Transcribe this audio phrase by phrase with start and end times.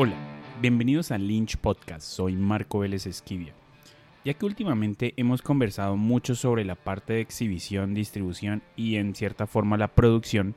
[0.00, 0.14] Hola,
[0.62, 3.52] bienvenidos a Lynch Podcast, soy Marco Vélez Esquivia.
[4.24, 9.48] Ya que últimamente hemos conversado mucho sobre la parte de exhibición, distribución y en cierta
[9.48, 10.54] forma la producción,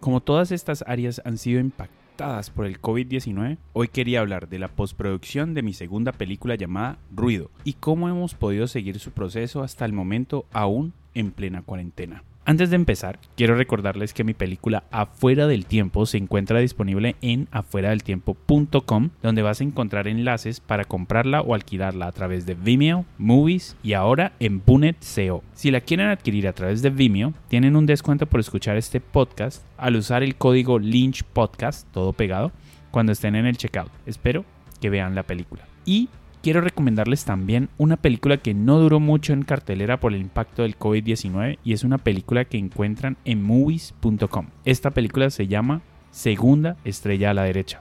[0.00, 4.66] como todas estas áreas han sido impactadas por el COVID-19, hoy quería hablar de la
[4.66, 9.84] postproducción de mi segunda película llamada Ruido y cómo hemos podido seguir su proceso hasta
[9.84, 12.24] el momento aún en plena cuarentena.
[12.44, 17.46] Antes de empezar, quiero recordarles que mi película Afuera del Tiempo se encuentra disponible en
[17.52, 23.76] afueradeltiempo.com, donde vas a encontrar enlaces para comprarla o alquilarla a través de Vimeo, Movies
[23.84, 25.44] y ahora en Bunet SEO.
[25.54, 29.64] Si la quieren adquirir a través de Vimeo, tienen un descuento por escuchar este podcast
[29.76, 32.50] al usar el código Lynch Podcast, todo pegado,
[32.90, 33.92] cuando estén en el checkout.
[34.04, 34.44] Espero
[34.80, 35.62] que vean la película.
[35.86, 36.08] Y
[36.42, 40.78] quiero recomendarles también una película que no duró mucho en cartelera por el impacto del
[40.78, 44.48] COVID-19 y es una película que encuentran en movies.com.
[44.64, 47.80] Esta película se llama Segunda Estrella a la Derecha.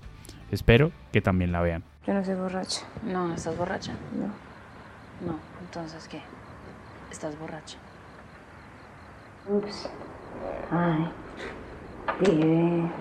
[0.52, 1.84] Espero que también la vean.
[2.06, 2.82] Yo no soy borracha.
[3.06, 3.94] No, ¿estás borracha?
[4.16, 4.28] No.
[5.28, 6.22] No, entonces ¿qué?
[7.12, 7.78] ¿Estás borracha?
[9.50, 9.90] Ups.
[10.72, 11.08] Ay.
[12.20, 12.92] Vive bien.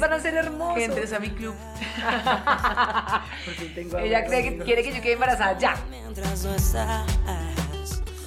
[0.00, 0.74] Van a ser hermosos.
[0.76, 1.54] Que entres a mi club.
[3.98, 5.76] Ella cree que quiere que yo quede embarazada ya.
[5.90, 7.06] mientras no estás.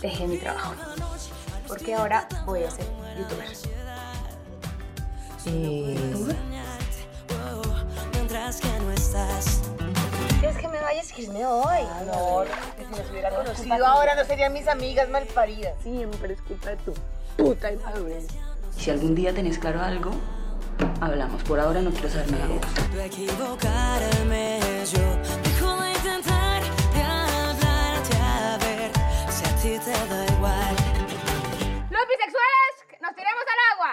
[0.02, 0.74] Dejé mi trabajo.
[1.68, 2.86] Porque ahora voy a ser
[3.18, 3.48] youtuber.
[8.14, 9.62] Mientras que no estás.
[10.40, 11.12] ¿Quieres que me vayas?
[11.12, 11.84] Que me voy.
[12.06, 12.44] No,
[12.78, 15.74] que si nos hubiera conocido ahora no serían mis amigas malparidas.
[15.84, 16.94] Siempre es culpa de tu
[17.38, 18.28] puta inmadurez.
[18.78, 20.12] Si algún día tenés claro algo,
[21.02, 21.44] hablamos.
[21.44, 22.60] Por ahora no quiero saber nada si.
[31.90, 33.92] Los bisexuales, nos tiremos al agua.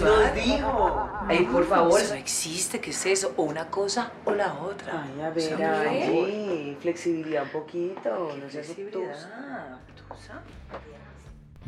[0.00, 1.10] Lo digo.
[1.26, 2.00] Ay, por favor.
[2.00, 3.34] Eso existe, ¿qué es eso?
[3.36, 5.02] O una cosa o la otra.
[5.04, 8.62] Ay, a ver, no ay, flexibilidad un poquito, no obtusa.
[8.62, 9.78] Flexibilidad,
[10.08, 10.42] obtusa.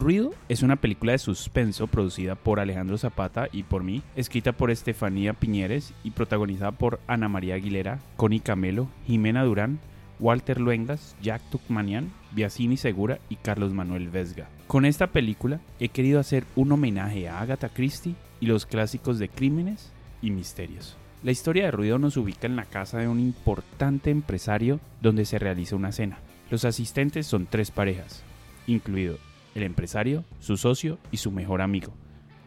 [0.00, 4.70] Ruido es una película de suspenso producida por Alejandro Zapata y por mí, escrita por
[4.70, 9.78] Estefanía Piñeres y protagonizada por Ana María Aguilera, Connie Camelo, Jimena Durán,
[10.18, 14.48] Walter Luengas, Jack Tucmanian, Biasini Segura y Carlos Manuel Vesga.
[14.68, 19.28] Con esta película he querido hacer un homenaje a Agatha Christie y los clásicos de
[19.28, 20.96] crímenes y misterios.
[21.22, 25.38] La historia de Ruido nos ubica en la casa de un importante empresario donde se
[25.38, 26.20] realiza una cena.
[26.50, 28.22] Los asistentes son tres parejas,
[28.66, 29.18] incluido
[29.54, 31.92] el empresario, su socio y su mejor amigo,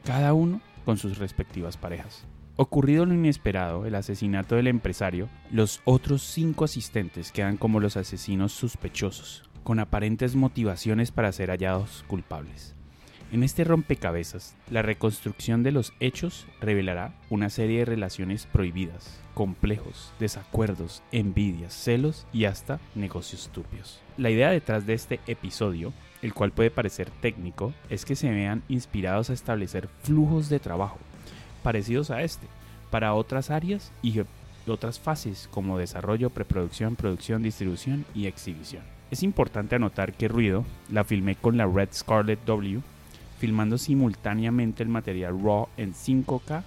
[0.04, 2.26] cada uno con sus respectivas parejas.
[2.56, 8.52] Ocurrido lo inesperado, el asesinato del empresario, los otros cinco asistentes quedan como los asesinos
[8.52, 12.76] sospechosos, con aparentes motivaciones para ser hallados culpables.
[13.34, 20.14] En este rompecabezas, la reconstrucción de los hechos revelará una serie de relaciones prohibidas, complejos,
[20.20, 24.00] desacuerdos, envidias, celos y hasta negocios turbios.
[24.18, 28.62] La idea detrás de este episodio, el cual puede parecer técnico, es que se vean
[28.70, 31.00] inspirados a establecer flujos de trabajo
[31.64, 32.46] parecidos a este
[32.92, 34.22] para otras áreas y
[34.68, 38.84] otras fases como desarrollo, preproducción, producción, distribución y exhibición.
[39.10, 42.82] Es importante anotar que Ruido la filmé con la Red Scarlet W,
[43.44, 46.64] filmando simultáneamente el material RAW en 5K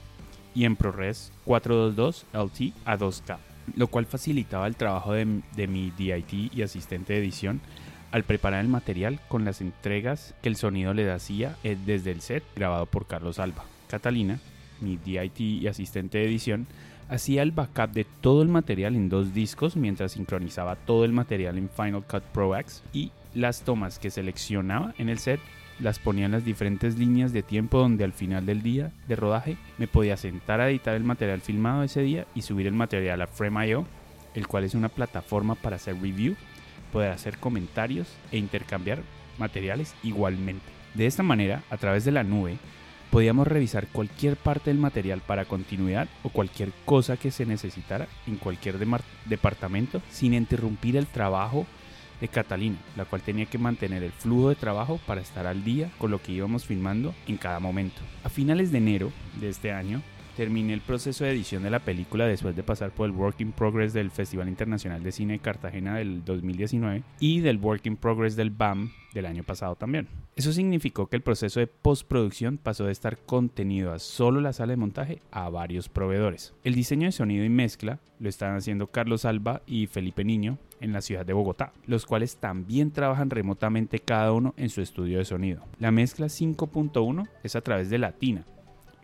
[0.54, 3.38] y en ProRes 422 LT a 2K,
[3.76, 7.62] lo cual facilitaba el trabajo de, mi DIT y asistente de edición
[8.12, 12.20] al preparar el material con las entregas que el sonido le hacía eh, desde el
[12.20, 13.64] set grabado por Carlos Alba.
[13.88, 14.38] Catalina,
[14.82, 16.66] mi DIT y asistente de edición,
[17.08, 21.56] hacía el backup de todo el material en dos discos mientras sincronizaba todo el material
[21.56, 25.40] en Final Cut Pro X y las tomas que seleccionaba en el set
[25.78, 29.56] las ponía en las diferentes líneas de tiempo donde al final del día de rodaje
[29.78, 33.26] me podía sentar a editar el material filmado ese día y subir el material a
[33.26, 33.86] Frame.io,
[34.34, 36.34] el cual es una plataforma para hacer review,
[36.92, 39.00] poder hacer comentarios e intercambiar
[39.38, 40.64] materiales igualmente.
[40.94, 42.56] De esta manera, a través de la nube,
[43.10, 48.36] podíamos revisar cualquier parte del material para continuidad o cualquier cosa que se necesitara en
[48.36, 48.78] cualquier
[49.26, 51.66] departamento sin interrumpir el trabajo
[52.20, 55.90] de Catalina, la cual tenía que mantener el flujo de trabajo para estar al día
[55.98, 58.00] con lo que íbamos filmando en cada momento.
[58.24, 60.02] A finales de enero de este año,
[60.36, 63.52] terminé el proceso de edición de la película después de pasar por el Work in
[63.52, 68.36] Progress del Festival Internacional de Cine de Cartagena del 2019 y del Work in Progress
[68.36, 70.08] del BAM del año pasado también.
[70.36, 74.74] Eso significó que el proceso de postproducción pasó de estar contenido a solo la sala
[74.74, 76.52] de montaje a varios proveedores.
[76.62, 80.92] El diseño de sonido y mezcla lo están haciendo Carlos Alba y Felipe Niño en
[80.92, 85.24] la ciudad de Bogotá, los cuales también trabajan remotamente cada uno en su estudio de
[85.24, 85.64] sonido.
[85.78, 88.44] La mezcla 5.1 es a través de Latina,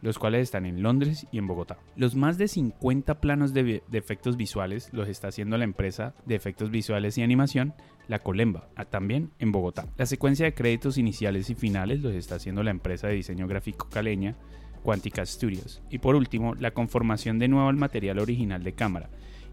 [0.02, 1.78] los cuales están en Londres y en Bogotá.
[1.96, 6.70] Los más de 50 planos de, efectos visuales los está haciendo la empresa de efectos
[6.70, 7.72] visuales y animación,
[8.08, 9.87] La Colemba, también en Bogotá.
[9.96, 13.88] La secuencia de créditos iniciales y finales los está haciendo la empresa de diseño gráfico
[13.88, 14.37] caleña,
[14.82, 15.81] Quantica Studios.
[15.88, 19.08] Y por último, la conformación de nuevo al material original de cámara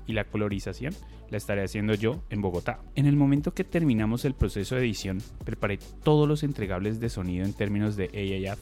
[0.08, 0.96] y la colorización
[1.30, 2.80] la estaré haciendo yo en Bogotá.
[2.96, 7.46] En el momento que terminamos el proceso de edición, preparé todos los entregables de sonido
[7.46, 8.06] en términos de
[8.48, 8.60] AAF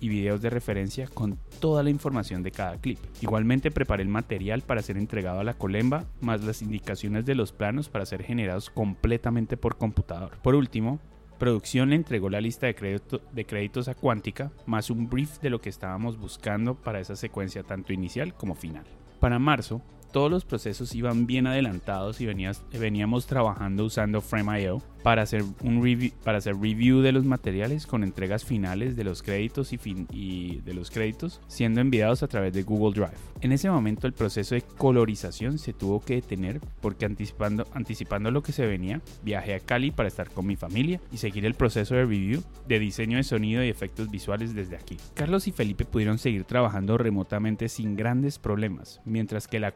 [0.00, 2.98] y videos de referencia con toda la información de cada clip.
[3.20, 7.52] Igualmente preparé el material para ser entregado a la colemba, más las indicaciones de los
[7.52, 10.38] planos para ser generados completamente por computador.
[10.42, 11.00] Por último,
[11.38, 13.00] producción le entregó la lista de,
[13.32, 17.62] de, créditos a Cuántica, más un brief de lo que estábamos buscando para esa secuencia
[17.62, 18.84] tanto inicial como final.
[19.20, 19.82] Para marzo,
[20.12, 26.12] todos los procesos iban bien adelantados y veníamos trabajando usando Frame.io para hacer un review,
[26.24, 30.90] para hacer review de los materiales con entregas finales de los créditos y, de los
[30.90, 33.18] créditos siendo enviados a través de Google Drive.
[33.40, 38.42] En ese momento el proceso de colorización se tuvo que detener porque anticipando, anticipando lo
[38.42, 41.94] que se venía, viajé a Cali para estar con mi familia y seguir el proceso
[41.94, 44.98] de review de diseño de sonido y efectos visuales desde aquí.
[45.14, 49.72] Carlos y Felipe pudieron seguir trabajando remotamente sin grandes problemas, mientras que la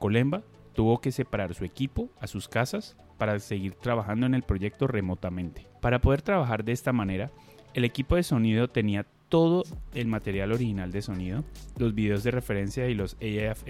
[0.72, 5.66] Tuvo que separar su equipo a sus casas para seguir trabajando en el proyecto remotamente.
[5.80, 7.30] Para poder trabajar de esta manera,
[7.74, 11.44] el equipo de sonido tenía todo el material original de sonido,
[11.76, 13.64] los videos de referencia y los AF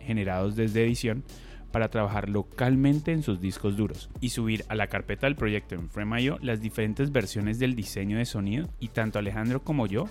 [0.00, 1.24] generados desde edición
[1.70, 5.88] para trabajar localmente en sus discos duros y subir a la carpeta del proyecto en
[5.88, 10.06] Frame.io las diferentes versiones del diseño de sonido y tanto Alejandro como yo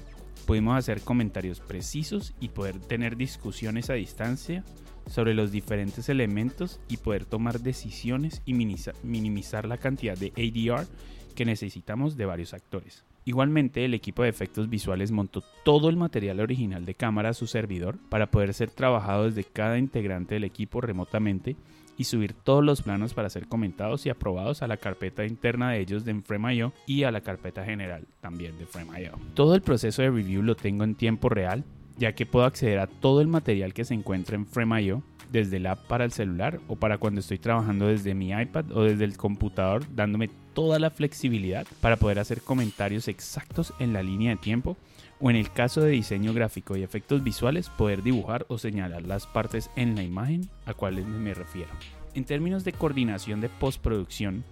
[0.45, 4.63] pudimos hacer comentarios precisos y poder tener discusiones a distancia
[5.07, 10.87] sobre los diferentes elementos y poder tomar decisiones y minimizar la cantidad de ADR
[11.35, 13.03] que necesitamos de varios actores.
[13.25, 17.47] Igualmente, el equipo de efectos visuales montó todo el material original de cámara a su
[17.47, 21.55] servidor para poder ser trabajado desde cada integrante del equipo remotamente
[21.99, 25.81] y subir todos los planos para ser comentados y aprobados a la carpeta interna de
[25.81, 29.19] ellos de Frame.io y a la carpeta general también de Frame.io.
[29.33, 31.65] Todo el proceso de review lo tengo en tiempo real
[31.99, 35.67] ya que puedo acceder a todo el material que se encuentra en Frame.io desde el
[35.67, 39.15] app para el celular o para cuando estoy trabajando desde mi iPad o desde el
[39.17, 44.77] computador, dándome toda la flexibilidad para poder hacer comentarios exactos en la línea de tiempo
[45.19, 49.27] o en el caso de diseño gráfico y efectos visuales poder dibujar o señalar las
[49.27, 51.69] partes en la imagen a cuales me refiero.
[52.15, 54.43] En términos de coordinación de postproducción,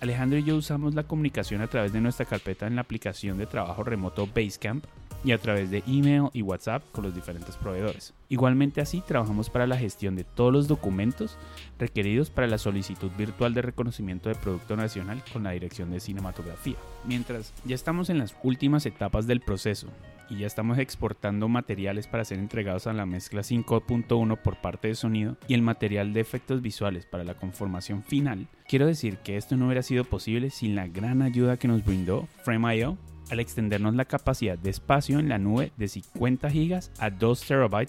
[0.00, 3.46] Alejandro y yo usamos la comunicación a través de nuestra carpeta en la aplicación de
[3.46, 4.84] trabajo remoto Basecamp
[5.24, 8.14] y a través de email y WhatsApp con los diferentes proveedores.
[8.28, 11.38] Igualmente así trabajamos para la gestión de todos los documentos
[11.78, 16.76] requeridos para la solicitud virtual de reconocimiento de producto nacional con la Dirección de Cinematografía.
[17.04, 19.88] Mientras ya estamos en las últimas etapas del proceso
[20.30, 24.94] y ya estamos exportando materiales para ser entregados a la mezcla 5.1 por parte de
[24.94, 29.56] sonido y el material de efectos visuales para la conformación final, quiero decir que esto
[29.56, 32.98] no hubiera sido posible sin la gran ayuda que nos brindó Frame.io
[33.30, 37.86] al extendernos la capacidad de espacio en la nube de 50 GB a 2 TB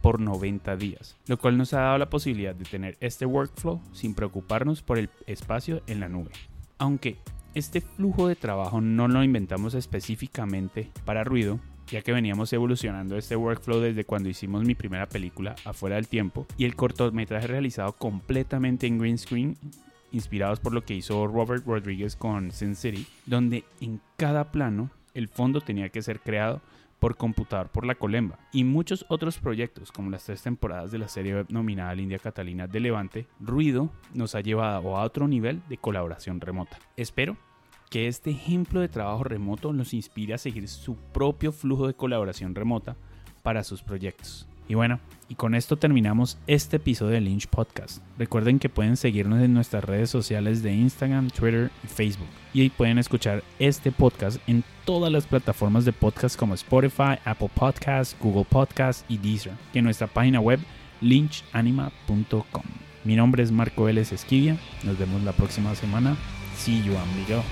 [0.00, 4.14] por 90 días, lo cual nos ha dado la posibilidad de tener este workflow sin
[4.14, 6.32] preocuparnos por el espacio en la nube.
[6.78, 7.16] Aunque
[7.54, 13.36] este flujo de trabajo no lo inventamos específicamente para ruido, ya que veníamos evolucionando este
[13.36, 18.86] workflow desde cuando hicimos mi primera película, Afuera del Tiempo, y el cortometraje realizado completamente
[18.86, 19.56] en green screen
[20.12, 25.28] inspirados por lo que hizo Robert Rodriguez con Sin City, donde en cada plano el
[25.28, 26.60] fondo tenía que ser creado
[27.02, 31.08] por computador por la Colemba y muchos otros proyectos como las tres temporadas de la
[31.08, 35.78] serie web nominada India Catalina de Levante, Ruido nos ha llevado a otro nivel de
[35.78, 36.78] colaboración remota.
[36.96, 37.36] Espero
[37.90, 42.54] que este ejemplo de trabajo remoto nos inspire a seguir su propio flujo de colaboración
[42.54, 42.96] remota
[43.42, 44.46] para sus proyectos.
[44.68, 48.02] Y bueno, y con esto terminamos este episodio de Lynch Podcast.
[48.18, 52.28] Recuerden que pueden seguirnos en nuestras redes sociales de Instagram, Twitter y Facebook.
[52.52, 57.50] Y ahí pueden escuchar este podcast en todas las plataformas de podcast como Spotify, Apple
[57.54, 59.54] Podcasts, Google Podcasts y Deezer.
[59.72, 60.60] Y en nuestra página web
[61.00, 62.64] lynchanima.com.
[63.04, 64.58] Mi nombre es Marco Vélez Esquivia.
[64.84, 66.16] Nos vemos la próxima semana.
[66.56, 67.42] See you, amigo.